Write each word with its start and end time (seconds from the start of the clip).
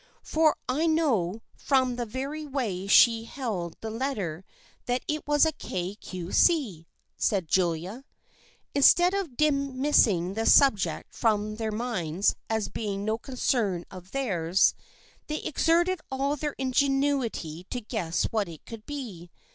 "For 0.33 0.57
I 0.67 0.87
know 0.87 1.43
from 1.55 1.95
the 1.95 2.07
very 2.07 2.43
way 2.43 2.87
she 2.87 3.25
held 3.25 3.75
the 3.81 3.91
letter 3.91 4.43
that 4.87 5.03
it 5.07 5.27
was 5.27 5.45
a 5.45 5.51
Kay 5.51 5.93
Cue 5.93 6.31
See," 6.31 6.87
said 7.17 7.47
Julia. 7.47 8.03
Instead 8.73 9.13
of 9.13 9.37
dismissing 9.37 10.33
the 10.33 10.47
subject 10.47 11.13
from 11.13 11.57
their 11.57 11.71
minds 11.71 12.35
as 12.49 12.67
being 12.67 13.05
no 13.05 13.19
concern 13.19 13.85
of 13.91 14.09
theirs, 14.09 14.73
they 15.27 15.43
exerted 15.43 16.01
all 16.09 16.35
their 16.35 16.55
ingenuity 16.57 17.67
to 17.69 17.79
guess 17.79 18.23
what 18.31 18.49
it 18.49 18.65
could 18.65 18.87
be. 18.87 19.29